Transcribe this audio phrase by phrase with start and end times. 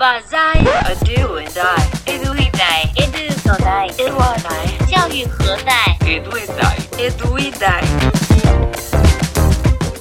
[0.00, 5.96] Banzai, a do and die, edu e die, edu so die, edu a die, 教育何在？
[6.06, 7.84] edu e die, edu e die.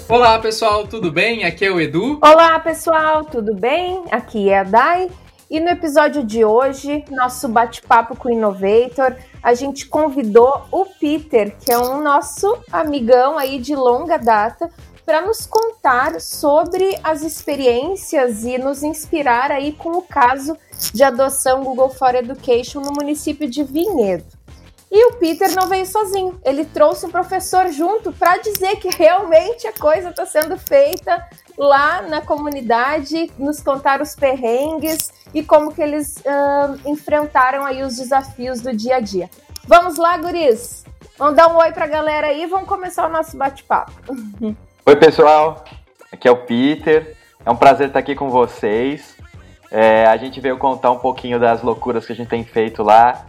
[0.08, 1.44] Olá pessoal, tudo bem?
[1.44, 2.20] Aqui é o Edu.
[2.22, 4.04] Olá pessoal, tudo bem?
[4.12, 5.10] Aqui é a Dai.
[5.50, 11.56] E no episódio de hoje, nosso bate-papo com o Innovator, a gente convidou o Peter,
[11.60, 14.70] que é um nosso amigão aí de longa data,
[15.11, 20.57] para nos contar sobre as experiências e nos inspirar aí com o caso
[20.95, 24.25] de adoção Google for Education no município de Vinhedo.
[24.89, 29.67] E o Peter não veio sozinho, ele trouxe um professor junto para dizer que realmente
[29.67, 35.83] a coisa está sendo feita lá na comunidade, nos contar os perrengues e como que
[35.83, 39.29] eles uh, enfrentaram aí os desafios do dia a dia.
[39.67, 40.85] Vamos lá, guris?
[41.19, 43.93] Vamos dar um oi para a galera aí e vamos começar o nosso bate-papo.
[44.87, 45.63] Oi, pessoal.
[46.11, 47.15] Aqui é o Peter.
[47.45, 49.15] É um prazer estar aqui com vocês.
[49.71, 53.27] É, a gente veio contar um pouquinho das loucuras que a gente tem feito lá,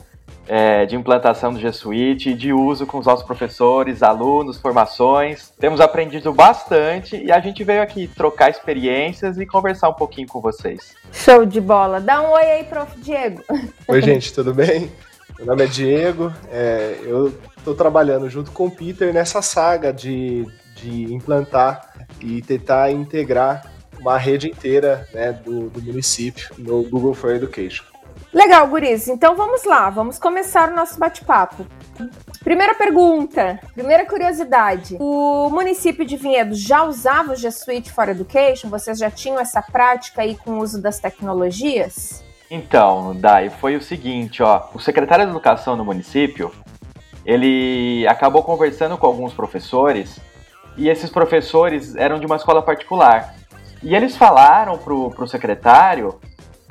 [0.47, 5.51] é, de implantação do G Suite, de uso com os nossos professores, alunos, formações.
[5.59, 10.39] Temos aprendido bastante e a gente veio aqui trocar experiências e conversar um pouquinho com
[10.39, 10.95] vocês.
[11.11, 11.99] Show de bola.
[11.99, 12.97] Dá um oi aí, prof.
[13.01, 13.43] Diego.
[13.87, 14.89] Oi, gente, tudo bem?
[15.37, 16.31] Meu nome é Diego.
[16.49, 20.47] É, eu estou trabalhando junto com o Peter nessa saga de,
[20.81, 27.35] de implantar e tentar integrar uma rede inteira né, do, do município no Google for
[27.35, 27.85] Education.
[28.33, 29.07] Legal, guris.
[29.07, 31.65] Então vamos lá, vamos começar o nosso bate-papo.
[32.43, 34.97] Primeira pergunta, primeira curiosidade.
[34.99, 38.69] O município de Vinhedo já usava o G Suite for Education?
[38.69, 42.23] Vocês já tinham essa prática aí com o uso das tecnologias?
[42.49, 44.69] Então, Dai, foi o seguinte, ó.
[44.73, 46.51] O secretário de Educação no município,
[47.25, 50.19] ele acabou conversando com alguns professores
[50.77, 53.35] e esses professores eram de uma escola particular.
[53.83, 56.19] E eles falaram pro, pro secretário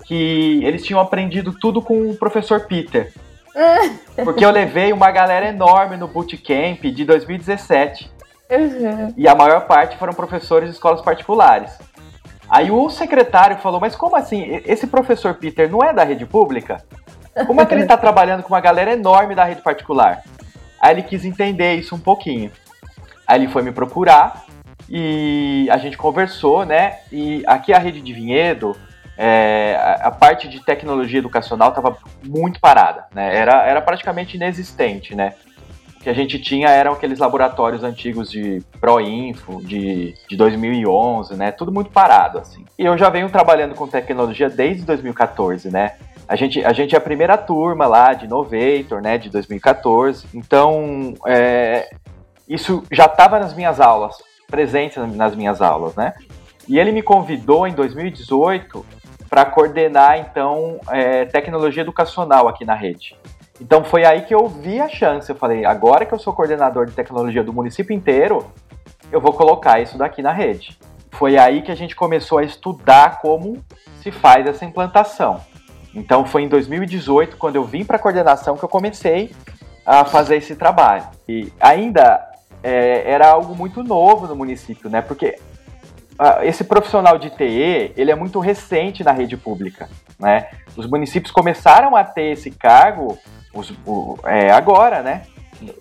[0.05, 3.13] que eles tinham aprendido tudo com o professor Peter.
[4.25, 8.11] Porque eu levei uma galera enorme no bootcamp de 2017.
[8.51, 9.15] Uhum.
[9.17, 11.79] E a maior parte foram professores de escolas particulares.
[12.49, 14.61] Aí o secretário falou: Mas como assim?
[14.67, 16.85] Esse professor Peter não é da rede pública?
[17.47, 20.23] Como é que ele está trabalhando com uma galera enorme da rede particular?
[20.81, 22.51] Aí ele quis entender isso um pouquinho.
[23.31, 24.45] Aí ele foi me procurar
[24.89, 26.99] e a gente conversou, né?
[27.13, 28.77] E aqui a rede de Vinhedo,
[29.17, 31.97] é, a, parte de tecnologia educacional estava
[32.27, 33.37] muito parada, né?
[33.37, 35.35] Era, era praticamente inexistente, né?
[35.97, 41.53] O que a gente tinha eram aqueles laboratórios antigos de Proinfo, de, de 2011, né?
[41.53, 42.65] Tudo muito parado, assim.
[42.77, 45.93] E eu já venho trabalhando com tecnologia desde 2014, né?
[46.27, 50.27] A gente, a gente é a primeira turma lá de Innovator, né, de 2014.
[50.33, 51.91] Então, é,
[52.51, 54.17] isso já estava nas minhas aulas,
[54.51, 56.13] presente nas minhas aulas, né?
[56.69, 58.85] E ele me convidou em 2018
[59.29, 63.17] para coordenar, então, é, tecnologia educacional aqui na rede.
[63.61, 65.31] Então foi aí que eu vi a chance.
[65.31, 68.45] Eu falei, agora que eu sou coordenador de tecnologia do município inteiro,
[69.13, 70.77] eu vou colocar isso daqui na rede.
[71.13, 73.63] Foi aí que a gente começou a estudar como
[74.03, 75.41] se faz essa implantação.
[75.95, 79.31] Então foi em 2018, quando eu vim para a coordenação, que eu comecei
[79.85, 81.05] a fazer esse trabalho.
[81.29, 82.30] E ainda
[82.63, 85.01] é, era algo muito novo no município, né?
[85.01, 85.39] Porque
[86.19, 89.89] ah, esse profissional de TE, ele é muito recente na rede pública,
[90.19, 90.49] né?
[90.77, 93.19] Os municípios começaram a ter esse cargo
[93.55, 95.23] os, o, é, agora, né?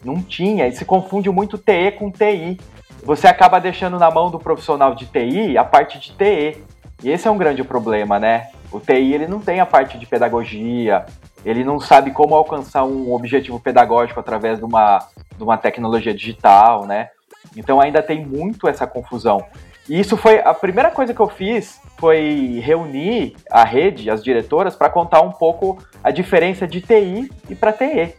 [0.04, 2.60] Não tinha, e se confunde muito TE com TI.
[3.04, 6.64] Você acaba deixando na mão do profissional de TI a parte de TE.
[7.02, 8.50] E esse é um grande problema, né?
[8.72, 11.06] O TI ele não tem a parte de pedagogia,
[11.46, 15.00] ele não sabe como alcançar um objetivo pedagógico através de uma,
[15.36, 17.10] de uma tecnologia digital, né?
[17.56, 19.44] Então ainda tem muito essa confusão.
[19.88, 24.76] E isso foi a primeira coisa que eu fiz foi reunir a rede, as diretoras,
[24.76, 28.14] para contar um pouco a diferença de TI e para TE.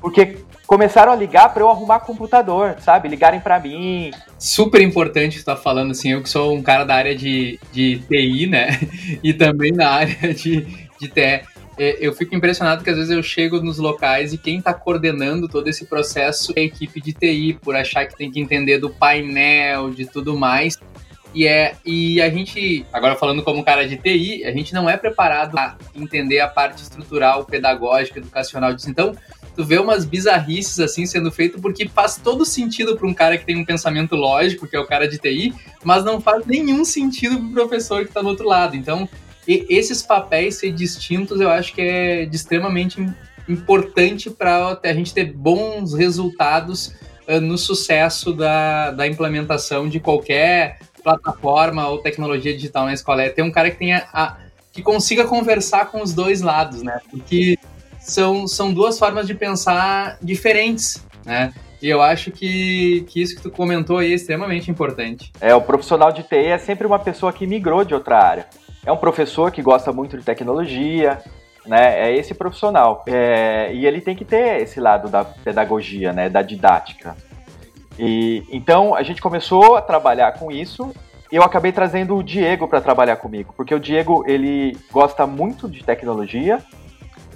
[0.00, 3.08] Porque começaram a ligar para eu arrumar computador, sabe?
[3.08, 4.10] Ligarem para mim.
[4.38, 8.46] Super importante estar falando assim, eu que sou um cara da área de, de TI,
[8.46, 8.78] né?
[9.24, 10.60] E também na área de,
[11.00, 11.42] de TE.
[11.78, 15.68] Eu fico impressionado que às vezes eu chego nos locais e quem está coordenando todo
[15.68, 19.90] esse processo é a equipe de TI, por achar que tem que entender do painel,
[19.90, 20.76] de tudo mais.
[21.34, 24.96] E, é, e a gente, agora falando como cara de TI, a gente não é
[24.96, 28.90] preparado a entender a parte estrutural, pedagógica, educacional disso.
[28.90, 29.14] Então,
[29.58, 33.44] tu vê umas bizarrices assim sendo feito porque faz todo sentido para um cara que
[33.44, 35.52] tem um pensamento lógico, que é o cara de TI,
[35.82, 38.76] mas não faz nenhum sentido para o professor que está do outro lado.
[38.76, 39.08] Então,
[39.48, 43.04] esses papéis ser distintos, eu acho que é extremamente
[43.48, 46.94] importante para a gente ter bons resultados
[47.26, 53.24] uh, no sucesso da, da implementação de qualquer plataforma ou tecnologia digital na escola.
[53.24, 54.36] É ter um cara que tenha a,
[54.72, 57.00] que consiga conversar com os dois lados, né?
[57.10, 57.58] Porque
[58.08, 61.52] são, são duas formas de pensar diferentes, né?
[61.80, 65.30] E eu acho que, que isso que tu comentou aí é extremamente importante.
[65.40, 68.46] É, o profissional de TI é sempre uma pessoa que migrou de outra área.
[68.84, 71.22] É um professor que gosta muito de tecnologia,
[71.66, 72.08] né?
[72.08, 73.04] É esse profissional.
[73.06, 76.28] É, e ele tem que ter esse lado da pedagogia, né?
[76.28, 77.14] Da didática.
[77.98, 80.92] E então a gente começou a trabalhar com isso.
[81.30, 85.84] Eu acabei trazendo o Diego para trabalhar comigo, porque o Diego ele gosta muito de
[85.84, 86.58] tecnologia.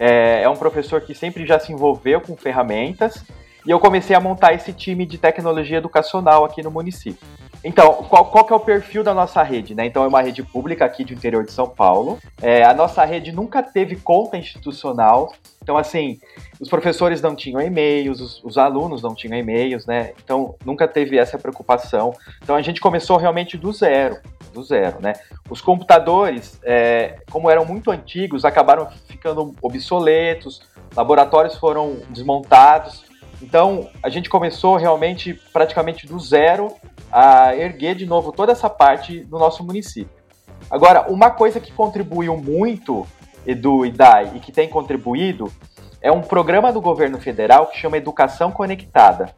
[0.05, 3.25] É, é um professor que sempre já se envolveu com ferramentas
[3.65, 7.25] e eu comecei a montar esse time de tecnologia educacional aqui no município.
[7.65, 9.75] Então, qual, qual que é o perfil da nossa rede?
[9.75, 9.87] Né?
[9.87, 12.19] Então, é uma rede pública aqui do interior de São Paulo.
[12.41, 15.33] É, a nossa rede nunca teve conta institucional.
[15.63, 16.19] Então, assim,
[16.61, 20.13] os professores não tinham e-mails, os, os alunos não tinham e-mails, né?
[20.25, 22.13] Então, nunca teve essa preocupação.
[22.43, 24.19] Então, a gente começou realmente do zero,
[24.53, 25.13] do zero, né?
[25.49, 30.63] Os computadores, é, como eram muito antigos, acabaram ficando obsoletos,
[30.97, 33.12] laboratórios foram desmontados.
[33.43, 36.75] Então, a gente começou realmente praticamente do zero
[37.11, 40.23] a erguer de novo toda essa parte no nosso município.
[40.71, 43.07] Agora, uma coisa que contribuiu muito,
[43.45, 45.53] Edu e Dai, e que tem contribuído,
[46.01, 49.35] é um programa do governo federal que chama Educação Conectada.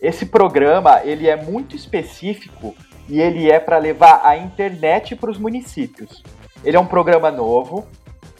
[0.00, 2.74] Esse programa ele é muito específico
[3.08, 6.22] e ele é para levar a internet para os municípios.
[6.64, 7.86] Ele é um programa novo,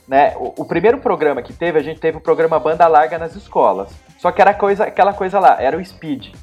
[0.07, 0.35] né?
[0.37, 3.91] O, o, primeiro programa que teve, a gente teve o programa Banda Larga nas escolas.
[4.21, 6.35] Só que era coisa, aquela coisa lá, era o Speed.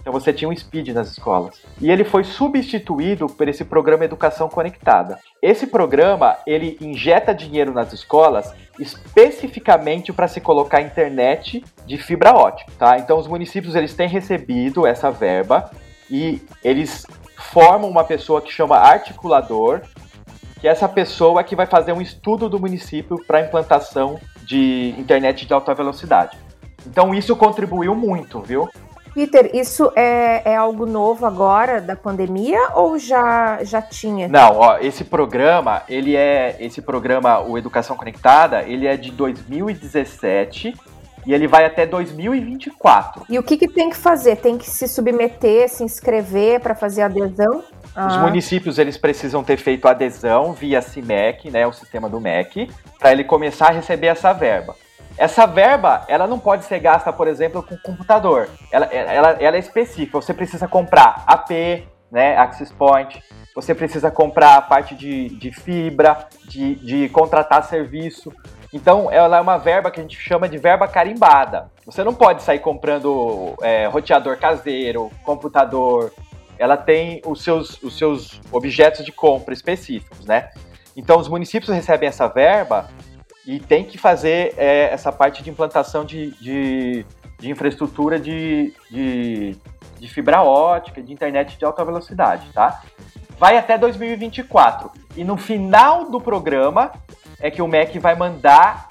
[0.00, 1.62] Então você tinha um Speed nas escolas.
[1.80, 5.20] E ele foi substituído por esse programa Educação Conectada.
[5.40, 12.72] Esse programa, ele injeta dinheiro nas escolas especificamente para se colocar internet de fibra ótica,
[12.76, 12.98] tá?
[12.98, 15.70] Então os municípios eles têm recebido essa verba
[16.10, 19.82] e eles formam uma pessoa que chama articulador,
[20.60, 25.46] que é essa pessoa que vai fazer um estudo do município para implantação de internet
[25.46, 26.36] de alta velocidade.
[26.86, 28.68] Então isso contribuiu muito, viu?
[29.14, 34.26] Peter, isso é, é, algo novo agora da pandemia ou já, já tinha?
[34.26, 40.74] Não, ó, esse programa, ele é esse programa, o Educação Conectada, ele é de 2017
[41.26, 43.26] e ele vai até 2024.
[43.28, 44.36] E o que, que tem que fazer?
[44.36, 47.62] Tem que se submeter, se inscrever para fazer adesão?
[47.94, 48.06] Ah.
[48.06, 53.12] Os municípios eles precisam ter feito adesão via CIMEC, né, o sistema do MEC, para
[53.12, 54.74] ele começar a receber essa verba.
[55.16, 58.48] Essa verba, ela não pode ser gasta, por exemplo, com computador.
[58.70, 60.20] Ela, ela, ela é específica.
[60.20, 63.22] Você precisa comprar AP, né, Access Point.
[63.54, 68.32] Você precisa comprar a parte de, de fibra, de, de contratar serviço.
[68.72, 71.70] Então, ela é uma verba que a gente chama de verba carimbada.
[71.84, 76.10] Você não pode sair comprando é, roteador caseiro, computador.
[76.58, 80.48] Ela tem os seus, os seus objetos de compra específicos, né?
[80.96, 82.88] Então, os municípios recebem essa verba
[83.46, 87.04] e tem que fazer é, essa parte de implantação de, de,
[87.38, 89.56] de infraestrutura de, de,
[89.98, 92.82] de, fibra ótica, de internet de alta velocidade, tá?
[93.38, 94.90] Vai até 2024.
[95.16, 96.92] E no final do programa
[97.40, 98.88] é que o MEC vai mandar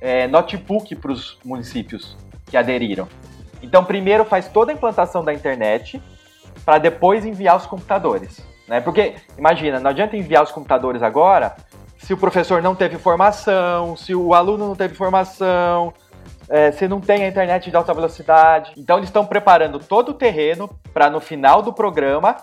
[0.00, 2.16] é, notebook para os municípios
[2.46, 3.08] que aderiram.
[3.62, 6.00] Então, primeiro faz toda a implantação da internet
[6.64, 8.40] para depois enviar os computadores.
[8.68, 8.80] Né?
[8.80, 11.56] Porque, imagina, não adianta enviar os computadores agora
[12.06, 15.92] se o professor não teve formação, se o aluno não teve formação,
[16.48, 18.70] é, se não tem a internet de alta velocidade.
[18.76, 22.36] Então eles estão preparando todo o terreno para no final do programa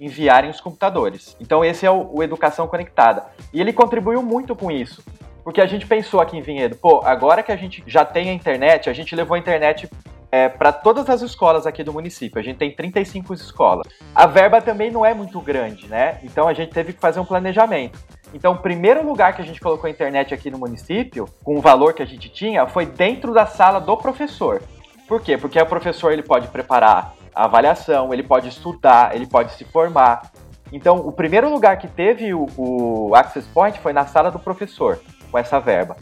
[0.00, 1.36] enviarem os computadores.
[1.40, 3.24] Então esse é o, o, Educação Conectada.
[3.52, 5.00] E ele contribuiu muito com isso.
[5.44, 8.32] Porque a gente pensou aqui em Vinhedo, pô, agora que a gente já tem a
[8.32, 9.88] internet, a gente levou a internet
[10.32, 12.40] é, para todas as escolas aqui do município.
[12.40, 13.86] A gente tem 35 escolas.
[14.12, 16.18] A verba também não é muito grande, né?
[16.24, 17.96] Então a gente teve que fazer um planejamento.
[18.34, 21.60] Então, o primeiro lugar que a gente colocou a internet aqui no município, com o
[21.60, 24.60] valor que a gente tinha, foi dentro da sala do professor.
[25.06, 25.38] Por quê?
[25.38, 30.32] Porque o professor ele pode preparar a avaliação, ele pode estudar, ele pode se formar.
[30.72, 35.00] Então, o primeiro lugar que teve o, o Access Point foi na sala do professor,
[35.30, 35.96] com essa verba.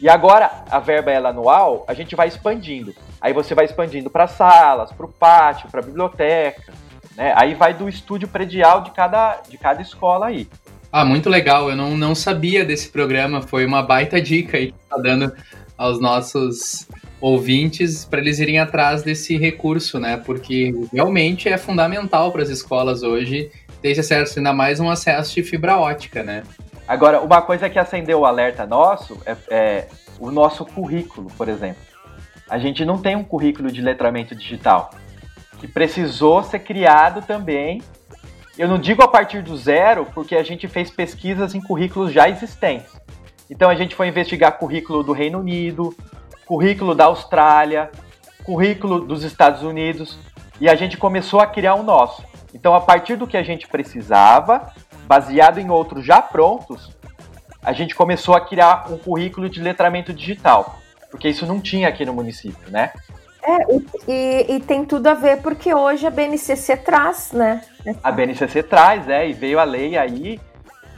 [0.00, 2.94] E agora, a verba ela anual, a gente vai expandindo.
[3.20, 6.72] Aí você vai expandindo para salas, para o pátio, para a biblioteca.
[7.14, 7.34] Né?
[7.36, 10.48] Aí vai do estúdio predial de cada, de cada escola aí.
[10.90, 11.68] Ah, muito legal.
[11.68, 13.42] Eu não, não sabia desse programa.
[13.42, 15.32] Foi uma baita dica aí que tá dando
[15.76, 16.88] aos nossos
[17.20, 20.16] ouvintes para eles irem atrás desse recurso, né?
[20.16, 23.50] Porque realmente é fundamental para as escolas hoje
[23.82, 26.42] ter esse acesso, ainda mais um acesso de fibra ótica, né?
[26.86, 31.82] Agora, uma coisa que acendeu o alerta nosso é, é o nosso currículo, por exemplo.
[32.48, 34.90] A gente não tem um currículo de letramento digital
[35.60, 37.82] que precisou ser criado também
[38.58, 42.28] Eu não digo a partir do zero, porque a gente fez pesquisas em currículos já
[42.28, 42.92] existentes.
[43.48, 45.96] Então a gente foi investigar currículo do Reino Unido,
[46.44, 47.88] currículo da Austrália,
[48.42, 50.18] currículo dos Estados Unidos,
[50.60, 52.24] e a gente começou a criar o nosso.
[52.52, 54.72] Então, a partir do que a gente precisava,
[55.06, 56.96] baseado em outros já prontos,
[57.62, 62.04] a gente começou a criar um currículo de letramento digital, porque isso não tinha aqui
[62.04, 62.90] no município, né?
[63.48, 63.66] É,
[64.06, 67.62] e, e, tem tudo a ver porque hoje a BNCC traz, né?
[68.04, 70.38] A BNCC traz, é, e veio a lei aí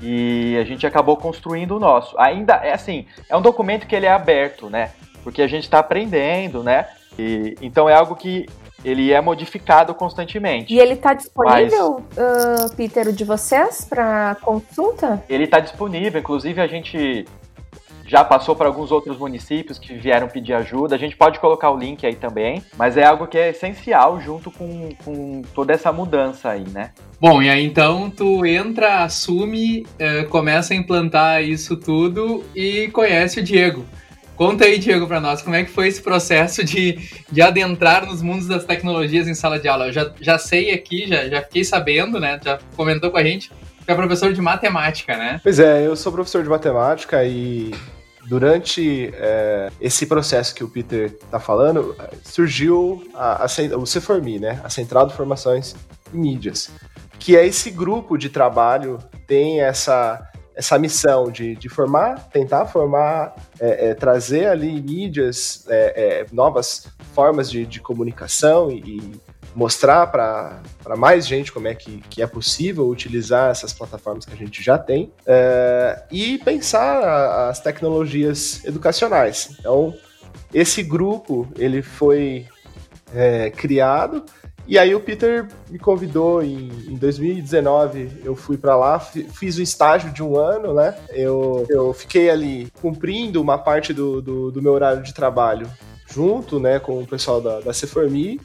[0.02, 2.18] e a gente acabou construindo o nosso.
[2.18, 4.90] Ainda é assim, é um documento que ele é aberto, né?
[5.22, 6.88] Porque a gente está aprendendo, né?
[7.16, 8.46] E, então é algo que
[8.84, 10.74] ele é modificado constantemente.
[10.74, 12.64] E ele está disponível, Mas...
[12.72, 15.22] uh, Peter, o de vocês, para consulta?
[15.28, 17.26] Ele está disponível, inclusive a gente
[18.10, 20.96] já passou para alguns outros municípios que vieram pedir ajuda.
[20.96, 24.50] A gente pode colocar o link aí também, mas é algo que é essencial junto
[24.50, 26.90] com, com toda essa mudança aí, né?
[27.20, 33.38] Bom, e aí então tu entra, assume, uh, começa a implantar isso tudo e conhece
[33.38, 33.86] o Diego.
[34.34, 36.98] Conta aí, Diego, para nós, como é que foi esse processo de,
[37.30, 39.86] de adentrar nos mundos das tecnologias em sala de aula?
[39.86, 42.40] Eu já, já sei aqui, já, já fiquei sabendo, né?
[42.42, 43.52] Já comentou com a gente
[43.84, 45.40] que é professor de matemática, né?
[45.42, 47.72] Pois é, eu sou professor de matemática e
[48.30, 54.60] durante é, esse processo que o Peter está falando, surgiu a, a, o CFORMI, né?
[54.62, 55.74] A Central de Formações
[56.14, 56.70] em Mídias,
[57.18, 63.34] que é esse grupo de trabalho, tem essa essa missão de, de formar, tentar formar,
[63.58, 69.20] é, é, trazer ali mídias, é, é novas formas de, de comunicação e, e
[69.54, 74.36] mostrar para mais gente como é que, que é possível utilizar essas plataformas que a
[74.36, 79.56] gente já tem é, e pensar as tecnologias educacionais.
[79.58, 79.94] Então,
[80.52, 82.46] esse grupo ele foi
[83.12, 84.24] é, criado
[84.70, 89.62] e aí o Peter me convidou em, em 2019, eu fui para lá, fiz o
[89.62, 90.96] estágio de um ano, né?
[91.10, 95.68] Eu, eu fiquei ali cumprindo uma parte do, do, do meu horário de trabalho
[96.06, 98.40] junto, né, com o pessoal da, da Ceformi.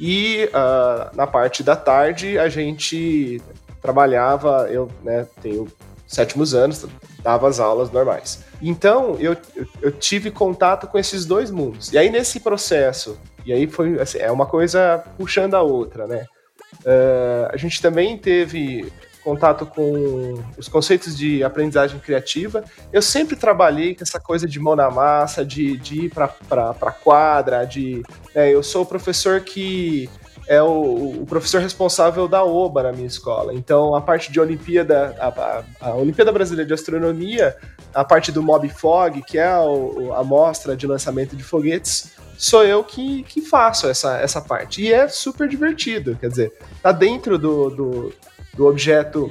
[0.00, 3.40] E uh, na parte da tarde a gente
[3.80, 5.66] trabalhava, eu né, tenho
[6.06, 6.86] sétimos anos,
[7.22, 8.44] dava as aulas normais.
[8.60, 11.92] Então eu, eu, eu tive contato com esses dois mundos.
[11.92, 16.26] E aí nesse processo e aí foi assim, é uma coisa puxando a outra, né?
[16.80, 18.92] Uh, a gente também teve
[19.22, 22.64] contato com os conceitos de aprendizagem criativa.
[22.92, 26.34] Eu sempre trabalhei com essa coisa de mão na massa, de, de ir para
[26.80, 28.02] a quadra, de.
[28.34, 30.08] Né, eu sou o professor que
[30.48, 33.54] é o, o, professor responsável da OBA na minha escola.
[33.54, 37.56] Então, a parte de Olimpíada, a, a, a Olimpíada Brasileira de Astronomia,
[37.94, 39.60] a parte do Mob Fog, que é a,
[40.16, 44.82] a mostra de lançamento de foguetes, sou eu que, que faço essa, essa parte.
[44.82, 46.52] E é super divertido, quer dizer,
[46.82, 48.12] tá dentro do, do,
[48.54, 49.30] do objeto,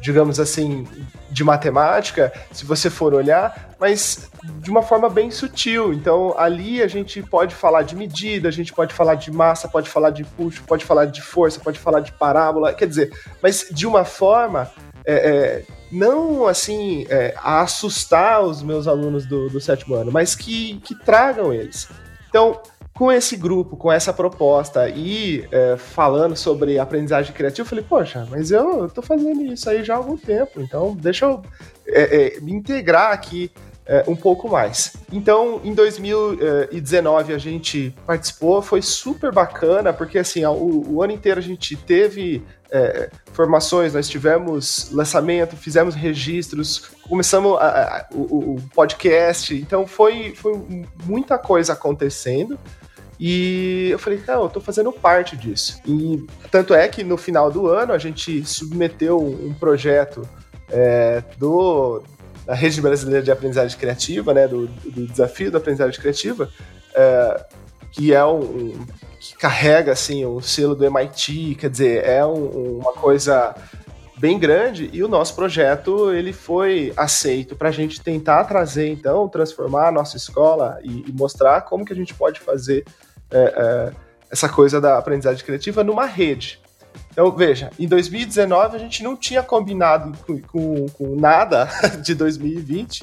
[0.00, 0.86] digamos assim,
[1.30, 5.92] de matemática, se você for olhar, mas de uma forma bem sutil.
[5.92, 9.88] Então, ali a gente pode falar de medida, a gente pode falar de massa, pode
[9.88, 13.12] falar de puxo, pode falar de força, pode falar de parábola, quer dizer,
[13.42, 14.70] mas de uma forma.
[15.02, 20.34] É, é, não assim é, a assustar os meus alunos do, do sétimo ano, mas
[20.34, 21.88] que, que tragam eles.
[22.28, 22.60] Então,
[23.00, 28.28] com esse grupo, com essa proposta e é, falando sobre aprendizagem criativa, eu falei, poxa,
[28.30, 31.40] mas eu estou fazendo isso aí já há algum tempo, então deixa eu
[31.86, 33.50] é, é, me integrar aqui
[33.86, 34.92] é, um pouco mais.
[35.10, 41.40] Então, em 2019 a gente participou, foi super bacana, porque assim, o, o ano inteiro
[41.40, 48.62] a gente teve é, formações, nós tivemos lançamento, fizemos registros, começamos a, a, o, o,
[48.74, 50.52] podcast, então foi, foi
[51.06, 52.58] muita coisa acontecendo.
[53.22, 55.78] E eu falei, cara, eu tô fazendo parte disso.
[55.84, 60.26] E tanto é que no final do ano a gente submeteu um projeto
[60.70, 62.02] é, do,
[62.46, 66.48] da Rede Brasileira de Aprendizagem Criativa, né, do, do desafio da aprendizagem criativa,
[66.94, 67.44] é,
[67.92, 68.86] que é um, um,
[69.20, 73.54] que carrega assim o selo do MIT, quer dizer, é um, uma coisa
[74.16, 79.26] bem grande e o nosso projeto ele foi aceito para a gente tentar trazer então
[79.28, 82.84] transformar a nossa escola e, e mostrar como que a gente pode fazer
[83.30, 83.92] é, é,
[84.30, 86.60] essa coisa da aprendizagem criativa numa rede
[87.10, 91.68] então, veja, em 2019 a gente não tinha combinado com, com, com nada
[92.02, 93.02] de 2020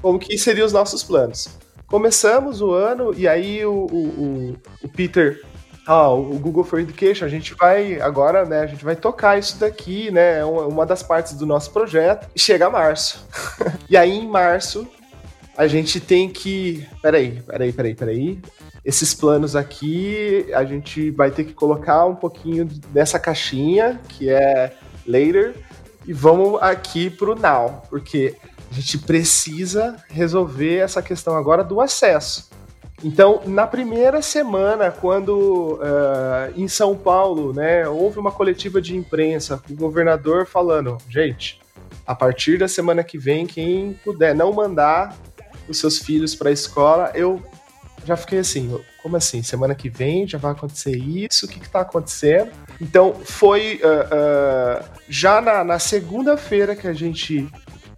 [0.00, 1.48] como que seriam os nossos planos.
[1.86, 5.42] Começamos o ano e aí o, o, o Peter
[5.86, 9.58] ah, o Google for Education, a gente vai agora, né, a gente vai tocar isso
[9.58, 13.26] daqui, né, é uma das partes do nosso projeto, e chega março.
[13.88, 14.86] e aí em março
[15.58, 18.40] a gente tem que, peraí, peraí, peraí, peraí,
[18.84, 24.72] esses planos aqui a gente vai ter que colocar um pouquinho nessa caixinha, que é
[25.04, 25.56] later
[26.06, 28.36] e vamos aqui para o now, porque
[28.70, 32.48] a gente precisa resolver essa questão agora do acesso.
[33.02, 39.60] Então, na primeira semana, quando uh, em São Paulo, né, houve uma coletiva de imprensa
[39.68, 41.60] o governador falando, gente,
[42.06, 45.16] a partir da semana que vem, quem puder não mandar
[45.68, 47.42] os seus filhos para a escola, eu
[48.04, 49.42] já fiquei assim, como assim?
[49.42, 51.46] Semana que vem já vai acontecer isso?
[51.46, 52.50] O que está acontecendo?
[52.80, 57.48] Então, foi uh, uh, já na, na segunda-feira que a gente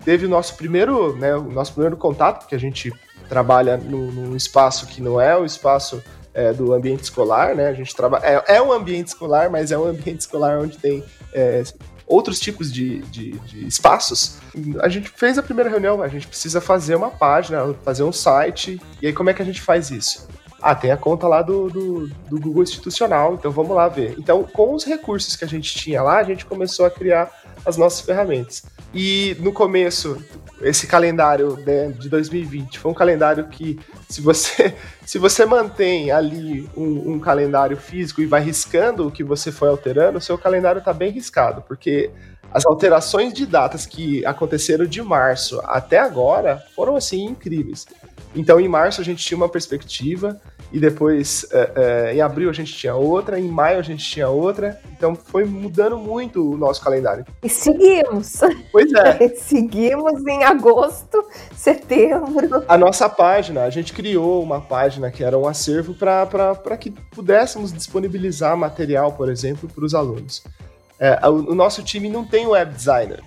[0.04, 2.92] teve o nosso primeiro, né, o nosso primeiro contato, porque a gente
[3.28, 7.68] trabalha num, num espaço que não é o espaço é, do ambiente escolar, né?
[7.68, 11.04] A gente trabalha é, é, um ambiente escolar, mas é um ambiente escolar onde tem
[11.32, 11.62] é,
[12.10, 14.38] outros tipos de, de, de, espaços.
[14.80, 18.80] A gente fez a primeira reunião, a gente precisa fazer uma página, fazer um site.
[19.00, 20.28] E aí como é que a gente faz isso?
[20.60, 24.14] Ah, tem a conta lá do, do, do Google Institucional, então vamos lá ver.
[24.18, 27.30] Então, com os recursos que a gente tinha lá, a gente começou a criar
[27.64, 28.64] as nossas ferramentas.
[28.92, 30.22] E no começo,
[30.60, 33.78] esse calendário né, de 2020 foi um calendário que,
[34.08, 34.74] se você,
[35.06, 39.68] se você mantém ali um, um calendário físico e vai riscando o que você foi
[39.68, 42.10] alterando, o seu calendário está bem riscado, porque
[42.52, 47.86] as alterações de datas que aconteceram de março até agora foram assim incríveis.
[48.34, 50.40] Então, em março a gente tinha uma perspectiva,
[50.72, 54.28] e depois é, é, em abril a gente tinha outra, em maio a gente tinha
[54.28, 57.24] outra, então foi mudando muito o nosso calendário.
[57.42, 58.40] E seguimos.
[58.70, 59.28] Pois é.
[59.36, 61.24] seguimos em agosto,
[61.56, 62.64] setembro.
[62.68, 67.72] A nossa página, a gente criou uma página que era um acervo para que pudéssemos
[67.72, 70.44] disponibilizar material, por exemplo, para os alunos.
[71.00, 73.20] É, o, o nosso time não tem web designer.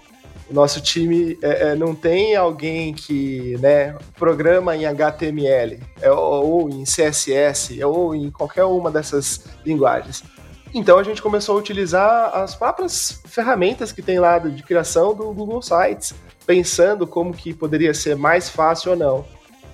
[0.53, 6.83] Nosso time é, é, não tem alguém que né, programa em HTML, é, ou em
[6.83, 10.24] CSS, ou em qualquer uma dessas linguagens.
[10.72, 15.33] Então a gente começou a utilizar as próprias ferramentas que tem lá de criação do
[15.33, 16.13] Google Sites,
[16.45, 19.25] pensando como que poderia ser mais fácil ou não.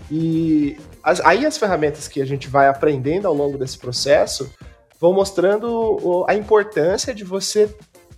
[0.09, 4.49] E as, aí as ferramentas que a gente vai aprendendo ao longo desse processo
[4.97, 7.69] vão mostrando a importância de você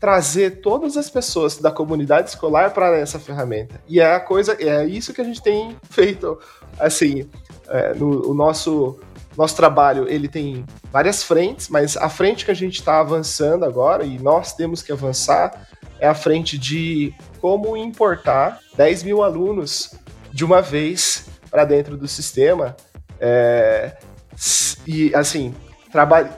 [0.02, 3.80] trazer todas as pessoas da comunidade escolar para essa ferramenta.
[3.88, 6.40] E é a coisa, é isso que a gente tem feito,
[6.80, 7.30] assim,
[7.70, 9.00] é, no o nosso
[9.38, 14.04] nosso trabalho ele tem várias frentes, mas a frente que a gente está avançando agora
[14.04, 15.68] e nós temos que avançar
[16.00, 19.94] é a frente de como importar 10 mil alunos
[20.34, 22.76] de uma vez para dentro do sistema.
[23.20, 23.96] É,
[24.86, 25.54] e assim,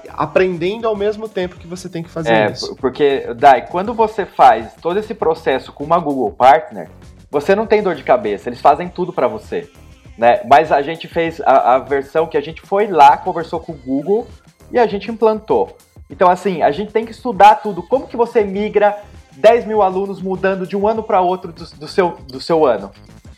[0.10, 2.76] aprendendo ao mesmo tempo que você tem que fazer é, isso.
[2.76, 6.90] Porque, Dai, quando você faz todo esse processo com uma Google Partner,
[7.30, 9.70] você não tem dor de cabeça, eles fazem tudo para você.
[10.18, 10.42] Né?
[10.46, 13.76] Mas a gente fez a, a versão que a gente foi lá, conversou com o
[13.76, 14.28] Google
[14.72, 15.76] e a gente implantou.
[16.10, 17.82] Então, assim, a gente tem que estudar tudo.
[17.82, 18.98] Como que você migra
[19.32, 22.92] 10 mil alunos mudando de um ano para outro do, do, seu, do seu ano,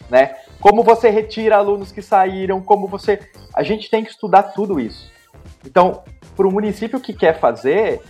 [0.09, 0.35] né?
[0.59, 3.19] Como você retira alunos que saíram, como você...
[3.53, 5.09] A gente tem que estudar tudo isso.
[5.65, 6.03] Então,
[6.35, 8.01] para o município que quer fazer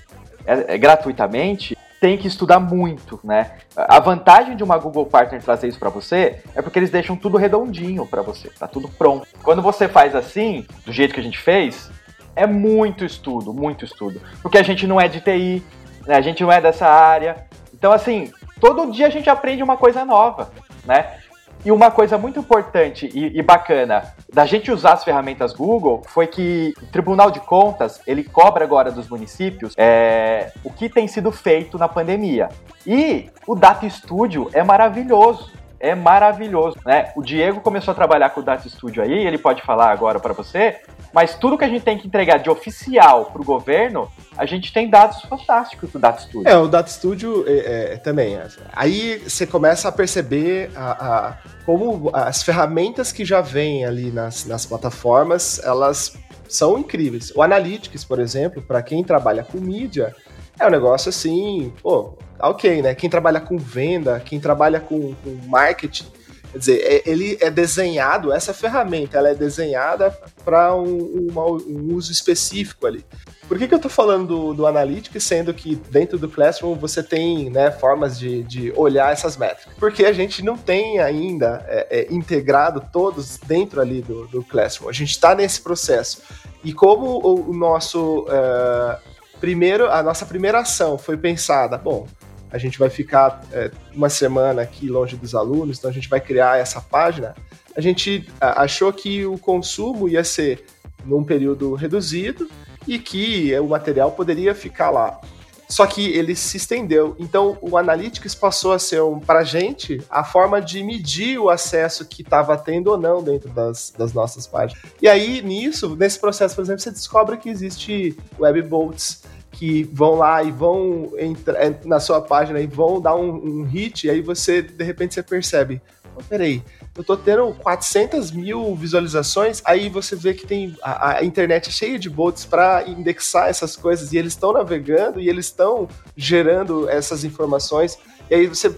[0.45, 3.53] é, é, gratuitamente, tem que estudar muito, né?
[3.75, 7.37] A vantagem de uma Google Partner trazer isso para você é porque eles deixam tudo
[7.37, 9.25] redondinho para você, tá tudo pronto.
[9.41, 11.89] Quando você faz assim, do jeito que a gente fez,
[12.35, 15.63] é muito estudo, muito estudo, porque a gente não é de TI,
[16.05, 16.15] né?
[16.15, 17.47] A gente não é dessa área.
[17.73, 20.51] Então assim, todo dia a gente aprende uma coisa nova,
[20.85, 21.19] né?
[21.65, 26.28] E uma coisa muito importante e, e, bacana da gente usar as ferramentas Google foi
[26.28, 31.32] que o Tribunal de Contas ele cobra agora dos municípios é, o que tem sido
[31.32, 32.49] feito na pandemia.
[32.86, 37.11] E o Data Studio é maravilhoso é maravilhoso, né?
[37.15, 40.33] O Diego começou a trabalhar com o Data Studio aí, ele pode falar agora para
[40.33, 40.81] você,
[41.13, 44.73] mas tudo que a gente tem que entregar de oficial para o governo, a gente
[44.73, 46.47] tem dados fantásticos do Data Studio.
[46.47, 48.38] É, o Data Studio é, é, também.
[48.73, 54.45] Aí você começa a perceber a, a, como as ferramentas que já vêm ali nas,
[54.45, 57.31] nas plataformas, elas são incríveis.
[57.35, 60.15] O Analytics, por exemplo, para quem trabalha com mídia,
[60.59, 62.93] é um negócio assim, pô, Tá ok, né?
[62.93, 66.05] Quem trabalha com venda, quem trabalha com, com marketing,
[66.51, 70.11] quer dizer, é, ele é desenhado, essa ferramenta, ela é desenhada
[70.43, 73.05] para um, um, uso específico ali.
[73.47, 77.03] Por que, que eu estou falando do, do Analytics, sendo que dentro do Classroom você
[77.03, 79.73] tem né, formas de, de olhar essas métricas?
[79.79, 84.89] Porque a gente não tem ainda é, é, integrado todos dentro ali do, do Classroom.
[84.89, 86.21] A gente está nesse processo.
[86.63, 88.21] E como o, o nosso.
[88.21, 92.07] Uh, primeiro, a nossa primeira ação foi pensada, bom,
[92.51, 96.21] a gente vai ficar é, uma semana aqui longe dos alunos, então a gente vai
[96.21, 97.35] criar essa página.
[97.75, 100.65] A gente achou que o consumo ia ser
[101.03, 102.49] num período reduzido
[102.87, 105.19] e que o material poderia ficar lá.
[105.67, 107.15] Só que ele se estendeu.
[107.19, 111.49] Então, o Analytics passou a ser, um, para a gente, a forma de medir o
[111.49, 114.84] acesso que estava tendo ou não dentro das, das nossas páginas.
[115.01, 120.43] E aí, nisso, nesse processo, por exemplo, você descobre que existe webboats que vão lá
[120.43, 124.21] e vão entrar é, na sua página e vão dar um, um hit, e aí
[124.21, 125.82] você, de repente, você percebe,
[126.15, 126.62] oh, peraí,
[126.97, 131.99] eu tô tendo 400 mil visualizações, aí você vê que tem a, a internet cheia
[131.99, 137.25] de bots para indexar essas coisas e eles estão navegando e eles estão gerando essas
[137.25, 137.97] informações.
[138.29, 138.73] E aí você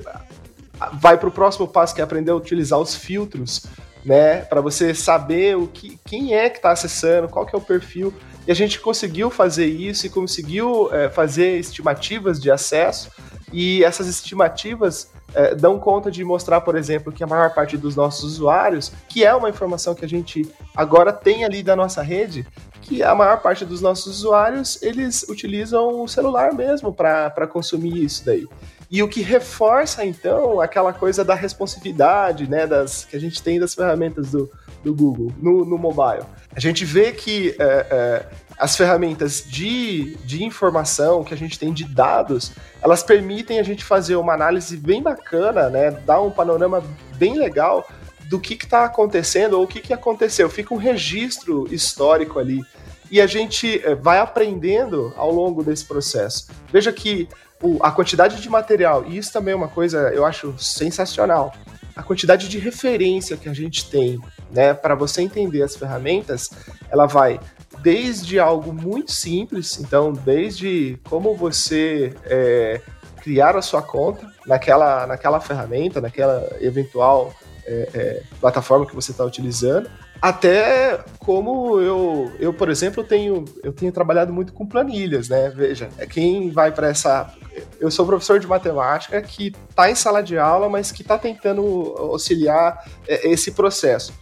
[0.94, 3.66] vai para o próximo passo que é aprender a utilizar os filtros,
[4.04, 7.62] né, para você saber o que, quem é que está acessando, qual que é o
[7.62, 8.14] perfil.
[8.48, 13.12] E a gente conseguiu fazer isso e conseguiu é, fazer estimativas de acesso.
[13.52, 17.96] E essas estimativas é, dão conta de mostrar, por exemplo, que a maior parte dos
[17.96, 22.48] nossos usuários, que é uma informação que a gente agora tem ali da nossa rede,
[22.82, 28.26] que a maior parte dos nossos usuários, eles utilizam o celular mesmo para consumir isso
[28.26, 28.48] daí.
[28.90, 33.60] E o que reforça, então, aquela coisa da responsividade, né, das, que a gente tem
[33.60, 34.50] das ferramentas do,
[34.84, 36.24] do Google no, no mobile.
[36.56, 38.26] A gente vê que é, é,
[38.58, 43.84] as ferramentas de, de informação que a gente tem de dados, elas permitem a gente
[43.84, 45.92] fazer uma análise bem bacana, né?
[45.92, 46.84] Dar um panorama
[47.18, 47.88] bem legal
[48.30, 50.50] do que está acontecendo ou o que, que aconteceu.
[50.50, 52.64] Fica um registro histórico ali.
[53.10, 56.48] E a gente eh, vai aprendendo ao longo desse processo.
[56.72, 57.28] Veja que
[57.62, 61.54] o, a quantidade de material, e isso também é uma coisa eu acho sensacional,
[61.96, 64.20] a quantidade de referência que a gente tem,
[64.52, 66.52] né, para você entender as ferramentas,
[66.92, 67.40] ela vai
[67.80, 72.82] desde algo muito simples, então, desde como você é,
[73.22, 77.34] criar a sua conta naquela, naquela ferramenta, naquela eventual
[77.66, 79.90] é, é, plataforma que você está utilizando,
[80.22, 85.50] até como eu, eu, por exemplo, tenho, eu tenho trabalhado muito com planilhas, né?
[85.50, 87.34] Veja, é quem vai para essa.
[87.80, 91.64] Eu sou professor de matemática que está em sala de aula, mas que está tentando
[91.98, 94.14] auxiliar é, esse processo.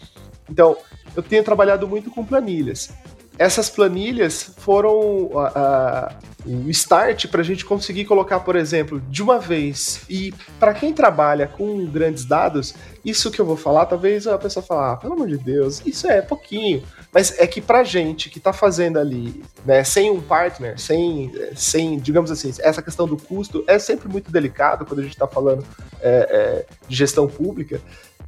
[0.49, 0.77] Então,
[1.15, 2.91] eu tenho trabalhado muito com planilhas
[3.37, 6.09] essas planilhas foram uh,
[6.45, 10.01] o start para a gente conseguir colocar, por exemplo, de uma vez.
[10.09, 14.63] E para quem trabalha com grandes dados, isso que eu vou falar, talvez a pessoa
[14.63, 16.83] fale, ah, pelo amor de Deus, isso é pouquinho.
[17.11, 21.97] Mas é que para gente que está fazendo ali, né, sem um partner, sem, sem,
[21.97, 25.65] digamos assim, essa questão do custo é sempre muito delicado quando a gente está falando
[26.01, 27.81] é, é, de gestão pública.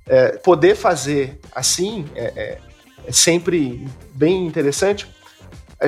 [0.09, 2.59] É, poder fazer assim é,
[3.07, 5.07] é é sempre bem interessante.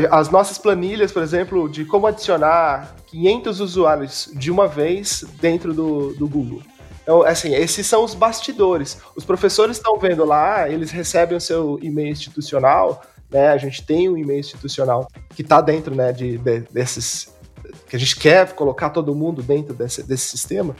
[0.09, 6.13] As nossas planilhas, por exemplo, de como adicionar 500 usuários de uma vez dentro do,
[6.13, 6.61] do Google.
[7.03, 8.99] Então, assim, esses são os bastidores.
[9.15, 13.01] Os professores estão vendo lá, eles recebem o seu e-mail institucional,
[13.31, 13.49] né?
[13.49, 17.33] A gente tem um e-mail institucional que está dentro, né, de, de, desses
[17.87, 20.75] que a gente quer colocar todo mundo dentro desse, desse sistema.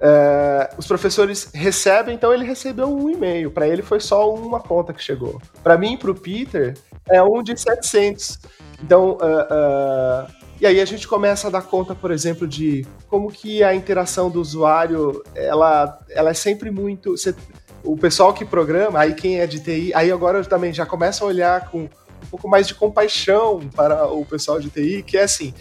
[0.00, 3.50] É, os professores recebem, então ele recebeu um e-mail.
[3.50, 5.40] Para ele foi só uma conta que chegou.
[5.62, 6.76] Para mim, para o Peter,
[7.08, 8.38] é um de 700.
[8.82, 13.30] Então, uh, uh, e aí a gente começa a dar conta, por exemplo, de como
[13.30, 17.14] que a interação do usuário, ela, ela é sempre muito...
[17.84, 21.24] O pessoal que programa, aí quem é de TI, aí agora eu também já começa
[21.24, 25.22] a olhar com um pouco mais de compaixão para o pessoal de TI, que é
[25.22, 25.54] assim,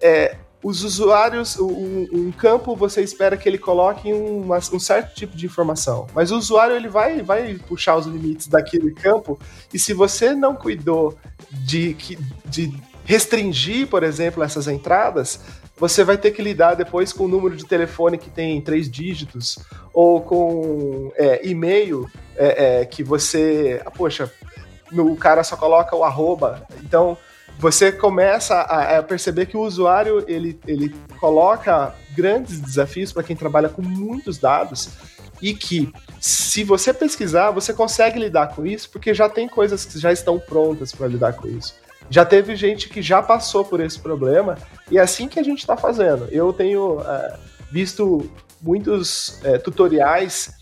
[0.00, 5.36] é, os usuários, um, um, campo você espera que ele coloque um, um certo tipo
[5.36, 9.38] de informação, mas o usuário ele vai, vai puxar os limites daquele campo
[9.74, 11.18] e se você não cuidou
[11.50, 11.94] de,
[12.46, 12.72] de
[13.04, 15.38] restringir, por exemplo, essas entradas,
[15.76, 19.58] você vai ter que lidar depois com o número de telefone que tem três dígitos
[19.92, 24.32] ou com é, e-mail é, é, que você, ah, poxa,
[24.90, 27.18] o cara só coloca o arroba, então
[27.58, 33.36] você começa a, a, perceber que o usuário ele, ele coloca grandes desafios para quem
[33.36, 34.90] trabalha com muitos dados
[35.40, 39.98] e que se você pesquisar, você consegue lidar com isso porque já tem coisas que
[39.98, 41.74] já estão prontas para lidar com isso.
[42.10, 44.58] Já teve gente que já passou por esse problema
[44.90, 46.28] e é assim que a gente está fazendo.
[46.30, 47.38] Eu tenho uh,
[47.70, 50.52] visto muitos uh, tutoriais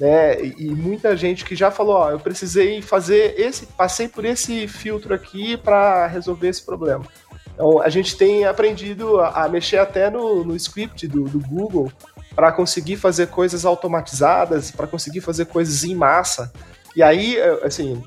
[0.00, 0.42] né?
[0.42, 5.14] E muita gente que já falou, ó, eu precisei fazer esse, passei por esse filtro
[5.14, 7.04] aqui para resolver esse problema.
[7.52, 11.92] Então a gente tem aprendido a, mexer até no, no script do, do Google
[12.34, 16.50] para conseguir fazer coisas automatizadas, para conseguir fazer coisas em massa.
[16.96, 18.02] E aí, assim,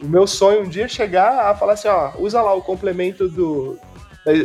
[0.00, 3.28] o meu sonho um dia é chegar a falar assim, ó, usa lá o complemento
[3.28, 3.76] do,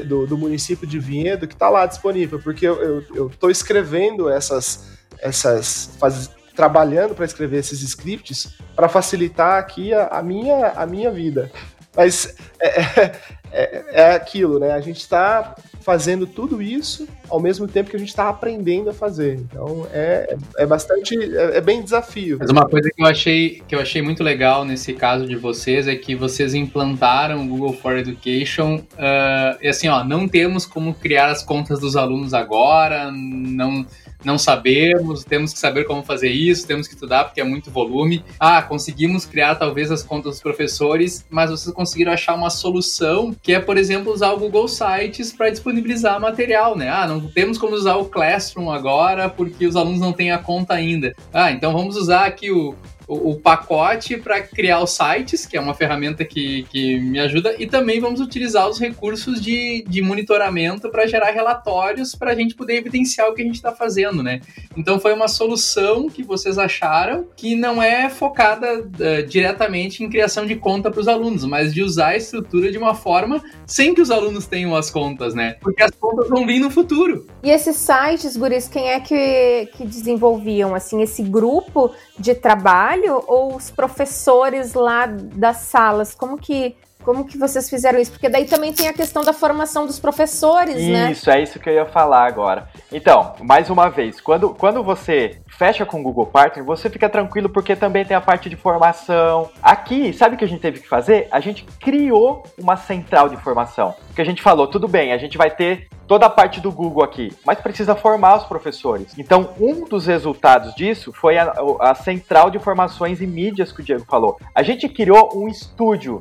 [0.08, 4.98] do, do município de Vinhedo que está lá disponível, porque eu, eu, eu escrevendo essas,
[5.22, 11.10] essas faz, trabalhando para escrever esses scripts para facilitar aqui a, a, minha, a minha
[11.10, 11.50] vida.
[11.96, 13.12] Mas é, é,
[13.50, 14.74] é, é aquilo, né?
[14.74, 18.94] A gente está fazendo tudo isso ao mesmo tempo que a gente está aprendendo a
[18.94, 19.36] fazer.
[19.36, 22.38] Então é, é bastante, é, é, bem desafio.
[22.42, 25.88] Mas uma coisa que eu achei que eu achei muito legal nesse caso de vocês
[25.88, 30.94] é que vocês implantaram o Google for Education uh, e assim, ó, não temos como
[30.94, 33.86] criar as contas dos alunos agora, não
[34.24, 38.24] não sabemos, temos que saber como fazer isso, temos que estudar porque é muito volume.
[38.40, 43.54] Ah, conseguimos criar talvez as contas dos professores, mas vocês conseguiram achar uma solução que
[43.54, 46.90] é, por exemplo, usar o Google Sites para disponibilizar material, né?
[46.90, 50.74] Ah, não temos como usar o Classroom agora porque os alunos não têm a conta
[50.74, 51.16] ainda.
[51.34, 52.76] Ah, então vamos usar aqui o,
[53.10, 57.66] o, pacote para criar os sites, que é uma ferramenta que, que me ajuda, e
[57.66, 62.76] também vamos utilizar os recursos de, de monitoramento para gerar relatórios para a gente poder
[62.76, 64.42] evidenciar o que a gente está fazendo, né?
[64.78, 70.46] Então foi uma solução que vocês acharam que não é focada uh, diretamente em criação
[70.46, 74.02] de conta para os alunos, mas de usar a estrutura de uma forma sem que
[74.02, 75.56] os alunos tenham as contas, né?
[75.62, 77.26] Porque as contas vão vir no futuro.
[77.42, 80.76] E esses sites, Guris, quem é que, que desenvolviam?
[80.76, 86.16] Assim, esse grupo de trabalho ou os professores lá das salas?
[86.16, 88.12] Como que como que vocês fizeram isso?
[88.12, 91.12] Porque daí também tem a questão da formação dos professores, isso, né?
[91.12, 92.68] Isso, é isso que eu ia falar agora.
[92.92, 97.50] Então, mais uma vez, quando, quando você fecha com o Google Partner, você fica tranquilo
[97.50, 99.50] porque também tem a parte de formação.
[99.62, 101.28] Aqui, sabe o que a gente teve que fazer?
[101.32, 103.96] A gente criou uma central de formação.
[104.16, 107.04] Que a gente falou, tudo bem, a gente vai ter toda a parte do Google
[107.04, 109.14] aqui, mas precisa formar os professores.
[109.16, 113.84] Então, um dos resultados disso foi a, a central de formações e mídias que o
[113.84, 114.38] Diego falou.
[114.56, 116.20] A gente criou um estúdio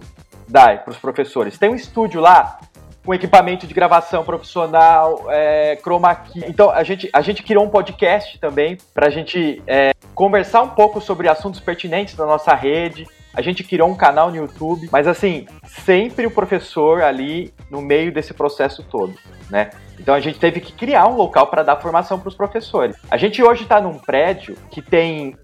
[0.49, 1.59] DAI para os professores.
[1.59, 2.59] Tem um estúdio lá
[3.05, 6.45] com equipamento de gravação profissional, é, chroma key.
[6.47, 10.69] Então a gente, a gente criou um podcast também para a gente é, conversar um
[10.69, 13.07] pouco sobre assuntos pertinentes da nossa rede.
[13.33, 18.13] A gente criou um canal no YouTube, mas assim, sempre o professor ali no meio
[18.13, 19.15] desse processo todo,
[19.49, 19.71] né?
[19.99, 22.97] Então a gente teve que criar um local para dar formação para os professores.
[23.11, 25.35] A gente hoje está num prédio que tem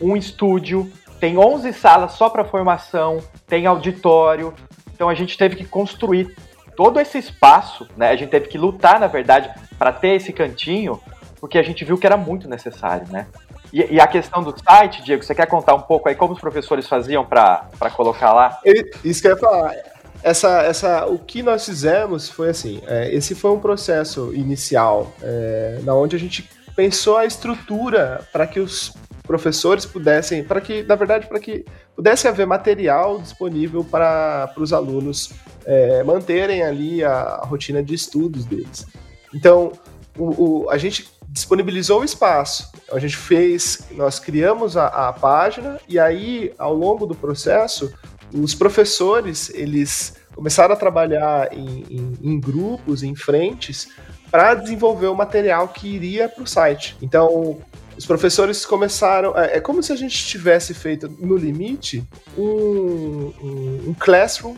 [0.00, 0.90] um estúdio,
[1.20, 4.54] tem 11 salas só para formação, tem auditório.
[4.94, 6.34] Então a gente teve que construir
[6.76, 8.10] todo esse espaço, né?
[8.10, 11.00] A gente teve que lutar, na verdade, para ter esse cantinho,
[11.40, 13.26] porque a gente viu que era muito necessário, né?
[13.72, 16.40] E, e, a questão do site, Diego, você quer contar um pouco aí como os
[16.40, 18.60] professores faziam para colocar lá?
[19.04, 19.74] Isso que eu ia falar.
[20.22, 25.80] Essa, essa, o que nós fizemos foi assim: é, esse foi um processo inicial, é,
[25.82, 28.94] na onde a gente pensou a estrutura para que os
[29.26, 35.32] professores pudessem, para que, na verdade, para que pudesse haver material disponível para os alunos
[35.64, 38.86] é, manterem ali a, a, rotina de estudos deles.
[39.34, 39.72] Então,
[40.16, 45.78] o, o, a gente disponibilizou o espaço, a gente fez, nós criamos a, a página
[45.88, 47.92] e aí, ao longo do processo,
[48.32, 53.88] os professores, eles começaram a trabalhar em, em, em grupos, em frentes,
[54.30, 56.96] para desenvolver o material que iria para o site.
[57.00, 57.58] Então,
[57.96, 59.36] os professores começaram.
[59.36, 62.04] É, é, como se a gente tivesse feito, no limite,
[62.36, 64.54] um, um, um classroom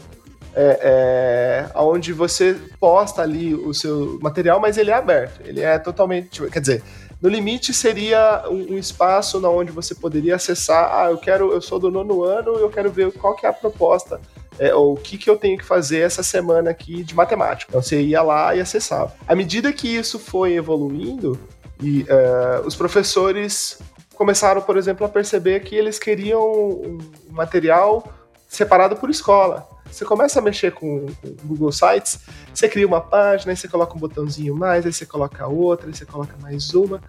[0.54, 5.40] é, é, onde você posta ali o seu material, mas ele é aberto.
[5.44, 6.44] Ele é totalmente.
[6.50, 6.82] Quer dizer,
[7.20, 10.90] no limite seria um, um espaço na onde você poderia acessar.
[10.92, 13.52] Ah, eu quero, eu sou do nono ano, eu quero ver qual que é a
[13.52, 14.20] proposta.
[14.58, 17.70] É, ou o que, que eu tenho que fazer essa semana aqui de matemática.
[17.70, 19.14] Então você ia lá e acessava.
[19.26, 21.38] À medida que isso foi evoluindo,
[21.80, 23.78] e uh, os professores
[24.14, 26.98] começaram, por exemplo, a perceber que eles queriam um
[27.30, 28.12] material
[28.48, 29.68] separado por escola.
[29.90, 32.20] Você começa a mexer com, o Google Sites,
[32.52, 35.94] você cria uma página, aí você coloca um botãozinho mais, aí você coloca outra, aí
[35.94, 37.00] você coloca mais uma.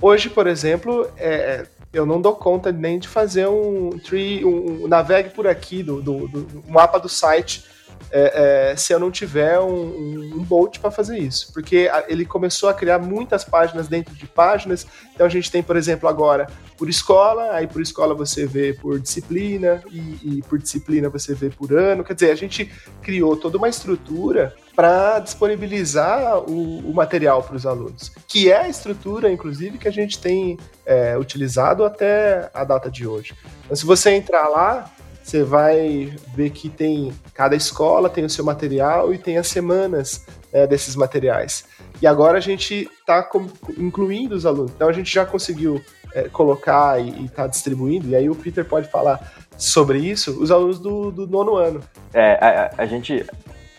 [0.00, 4.88] Hoje, por exemplo, é, eu não dou conta nem de fazer um tree, um, um
[4.88, 7.64] navegue por aqui do, do, do mapa do site
[8.10, 11.52] é, é, se eu não tiver um, um, um Bolt para fazer isso.
[11.52, 14.86] Porque ele começou a criar muitas páginas dentro de páginas.
[15.14, 19.00] Então a gente tem, por exemplo, agora por escola, aí por escola você vê por
[19.00, 22.04] disciplina, e, e por disciplina você vê por ano.
[22.04, 22.70] Quer dizer, a gente
[23.02, 28.68] criou toda uma estrutura para disponibilizar o, o material para os alunos, que é a
[28.68, 33.34] estrutura, inclusive, que a gente tem é, utilizado até a data de hoje.
[33.64, 34.90] Então, se você entrar lá,
[35.26, 40.24] você vai ver que tem cada escola tem o seu material e tem as semanas
[40.52, 41.64] né, desses materiais.
[42.00, 43.28] E agora a gente está
[43.76, 44.70] incluindo os alunos.
[44.70, 45.82] Então a gente já conseguiu
[46.14, 50.78] é, colocar e está distribuindo, e aí o Peter pode falar sobre isso, os alunos
[50.78, 51.80] do, do nono ano.
[52.14, 53.26] É, a, a, gente.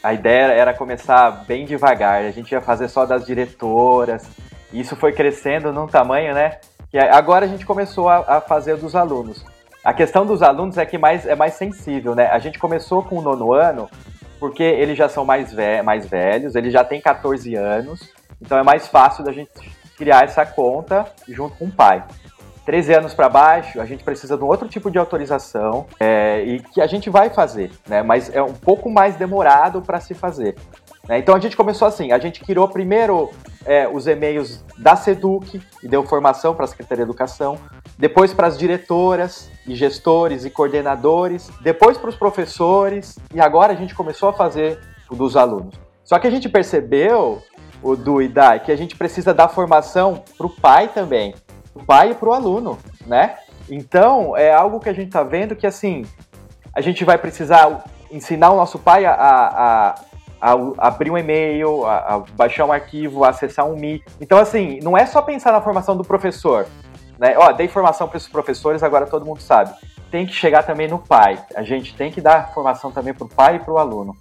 [0.04, 4.28] A ideia era começar bem devagar, a gente ia fazer só das diretoras,
[4.74, 6.60] e isso foi crescendo num tamanho, né?
[6.92, 9.46] Que agora a gente começou a, a fazer dos alunos.
[9.88, 12.28] A questão dos alunos é que mais, é mais sensível, né?
[12.28, 13.90] A gente começou com o nono ano
[14.38, 18.64] porque eles já são mais, ve mais velhos, eles já têm 14 anos, então é
[18.64, 19.50] mais fácil da gente
[19.98, 22.04] criar essa conta junto com o pai.
[22.66, 26.60] 13 anos para baixo, a gente precisa de um outro tipo de autorização é, e
[26.60, 28.04] que a gente vai fazer, né?
[28.04, 30.58] Mas é um pouco mais demorado para se fazer.
[31.08, 31.20] Né?
[31.20, 33.32] Então a gente começou assim, a gente criou primeiro
[33.66, 37.58] é, os e-mails da Seduc e deu formação para a Secretaria de Educação,
[37.98, 43.76] depois para as diretoras e gestores e coordenadores, depois para os professores e agora a
[43.76, 44.80] gente começou a fazer
[45.10, 45.76] o dos alunos.
[46.04, 47.42] Só que a gente percebeu,
[47.82, 51.34] o do IDAI, que a gente precisa dar formação para o pai também
[51.78, 53.36] o pai e para o aluno, né?
[53.70, 56.06] Então, é algo que a gente está vendo que, assim,
[56.74, 59.96] a gente vai precisar ensinar o nosso pai a, a,
[60.42, 64.02] a, a abrir um e-mail, a, baixar um arquivo, a acessar um Mi.
[64.20, 66.66] Então, assim, não é só pensar na formação do professor,
[67.20, 67.36] né?
[67.38, 69.74] Ó, dei formação para esses professores, agora todo mundo sabe.
[70.10, 71.44] Tem que chegar também no pai.
[71.56, 74.16] A gente tem que dar formação também para o pai e para o aluno.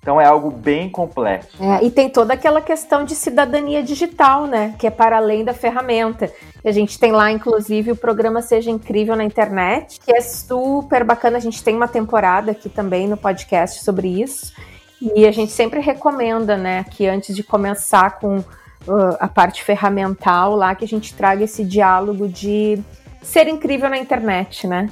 [0.00, 1.62] Então é algo bem complexo.
[1.62, 4.74] É, e tem toda aquela questão de cidadania digital, né?
[4.78, 6.32] Que é para além da ferramenta.
[6.64, 11.36] A gente tem lá, inclusive, o programa Seja Incrível na internet, que é super bacana.
[11.36, 14.54] A gente tem uma temporada aqui também no podcast sobre isso.
[15.00, 18.42] E a gente sempre recomenda, né, que antes de começar com
[18.88, 22.82] uh, a parte ferramental lá, que a gente traga esse diálogo de
[23.22, 24.88] ser incrível na internet, né?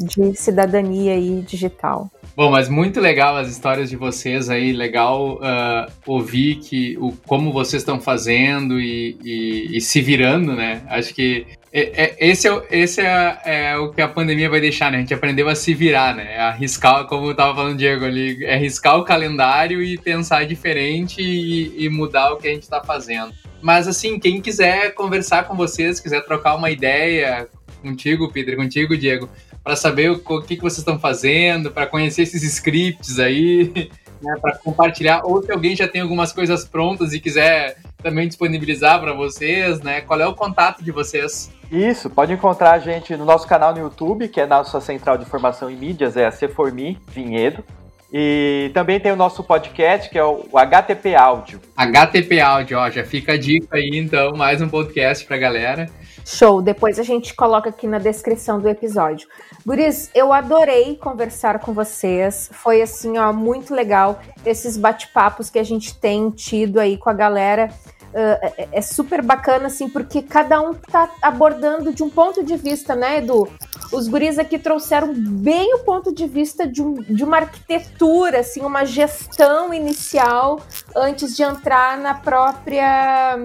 [0.00, 2.10] De cidadania aí digital.
[2.36, 7.50] Bom, mas muito legal as histórias de vocês aí, legal uh, ouvir que, o, como
[7.50, 10.82] vocês estão fazendo e, e, e, se virando, né?
[10.86, 14.92] Acho que é, é, esse, é, esse é, é, o que a pandemia vai deixar,
[14.92, 14.98] né?
[14.98, 16.36] A gente aprendeu a se virar, né?
[16.36, 21.22] Arriscar, como eu tava falando o Diego ali, é arriscar o calendário e pensar diferente
[21.22, 23.32] e, e mudar o que a gente está fazendo.
[23.62, 27.48] Mas assim, quem quiser conversar com vocês, quiser trocar uma ideia
[27.80, 29.28] contigo, Peter, contigo, Diego,
[29.66, 33.90] para saber o, o, que, que vocês estão fazendo, para conhecer esses scripts aí,
[34.22, 39.00] né, para compartilhar, ou se alguém já tem algumas coisas prontas e quiser também disponibilizar
[39.00, 40.02] para vocês, né?
[40.02, 41.50] Qual é o contato de vocês?
[41.68, 45.24] Isso, pode encontrar a gente no nosso canal no YouTube, que é nossa central de
[45.24, 47.64] informação e mídias, é a C4Me Vinhedo.
[48.12, 51.60] E também tem o nosso podcast, que é o HTP Áudio.
[51.76, 55.90] HTP Áudio, ó, já fica a dica aí, então, mais um podcast pra galera.
[56.28, 59.28] Show, depois a gente coloca aqui na descrição do episódio.
[59.64, 62.50] Guris, eu adorei conversar com vocês.
[62.52, 67.12] Foi assim, ó, muito legal esses bate-papos que a gente tem tido aí com a
[67.12, 67.70] galera.
[68.06, 72.96] Uh, é, super bacana, assim, porque cada um tá abordando de um ponto de vista,
[72.96, 73.48] né, Edu?
[73.92, 78.62] Os guris aqui trouxeram bem o ponto de vista de, um, de uma arquitetura, assim,
[78.62, 80.58] uma gestão inicial
[80.96, 83.38] antes de entrar na própria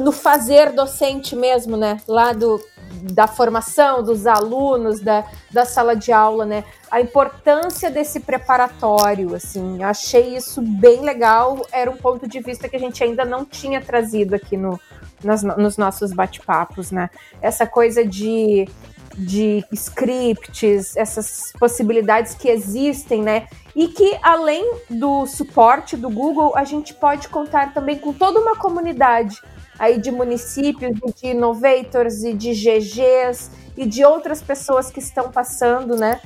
[0.00, 2.00] no fazer docente mesmo, né?
[2.06, 2.60] Lá do,
[3.02, 6.64] da formação dos alunos, da, da sala de aula, né?
[6.90, 11.64] A importância desse preparatório, assim, achei isso bem legal.
[11.70, 14.80] Era um ponto de vista que a gente ainda não tinha trazido aqui no,
[15.22, 17.10] nas, nos nossos bate-papos, né?
[17.40, 18.66] Essa coisa de
[19.20, 23.48] de scripts, essas possibilidades que existem, né?
[23.74, 28.54] E que além do suporte do Google, a gente pode contar também com toda uma
[28.54, 29.42] comunidade
[29.78, 35.96] aí de municípios, de innovators e de GGs e de outras pessoas que estão passando,
[35.96, 36.20] né,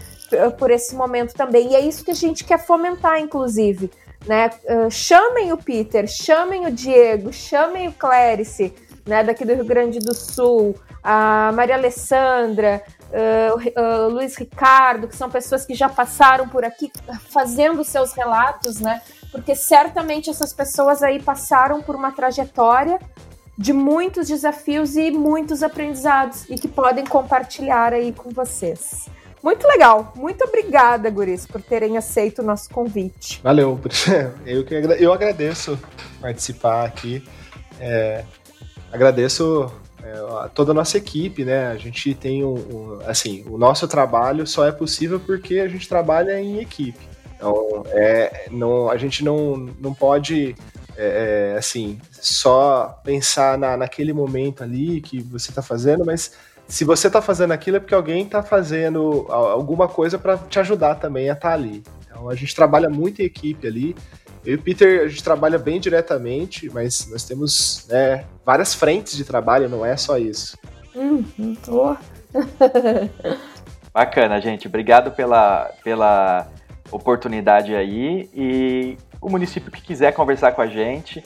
[0.58, 1.72] por esse momento também.
[1.72, 3.90] E é isso que a gente quer fomentar, inclusive.
[4.26, 4.50] Né?
[4.64, 8.72] Uh, chamem o Peter, chamem o Diego, chamem o Clérice,
[9.04, 15.16] né, daqui do Rio Grande do Sul, a Maria Alessandra, uh, uh, Luiz Ricardo, que
[15.16, 16.90] são pessoas que já passaram por aqui
[17.28, 19.02] fazendo seus relatos, né?
[19.32, 22.98] Porque certamente essas pessoas aí passaram por uma trajetória
[23.56, 29.08] de muitos desafios e muitos aprendizados e que podem compartilhar aí com vocês.
[29.42, 30.12] Muito legal.
[30.16, 33.40] Muito obrigada, Guris, por terem aceito o nosso convite.
[33.42, 33.78] Valeu.
[34.46, 35.78] Eu, que eu agradeço
[36.20, 37.24] participar aqui.
[37.80, 38.24] É,
[38.92, 41.66] agradeço é, toda a nossa equipe, né?
[41.66, 45.88] A gente tem um, um, assim, o nosso trabalho só é possível porque a gente
[45.88, 46.98] trabalha em equipe.
[47.34, 50.54] Então, é, não, a gente não, não pode
[51.02, 56.32] é, é, assim, só pensar na, naquele momento ali que você está fazendo, mas
[56.68, 60.94] se você está fazendo aquilo é porque alguém está fazendo alguma coisa para te ajudar
[60.94, 61.82] também a estar tá ali.
[62.04, 63.96] Então a gente trabalha muito em equipe ali.
[64.44, 69.16] Eu e o Peter, a gente trabalha bem diretamente, mas nós temos né, várias frentes
[69.16, 70.56] de trabalho, não é só isso.
[70.94, 71.24] Hum,
[71.64, 71.96] tô.
[73.92, 74.66] Bacana, gente.
[74.66, 76.48] Obrigado pela, pela
[76.90, 78.28] oportunidade aí.
[78.34, 81.24] E o município que quiser conversar com a gente.